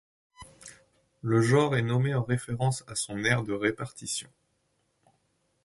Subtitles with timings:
[1.21, 4.31] Le genre est nommé en référence à son aire de répartition.